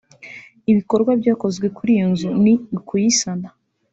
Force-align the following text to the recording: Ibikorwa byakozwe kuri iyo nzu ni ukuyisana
Ibikorwa 0.71 1.11
byakozwe 1.21 1.65
kuri 1.77 1.89
iyo 1.95 2.05
nzu 2.13 2.29
ni 2.43 2.53
ukuyisana 2.77 3.47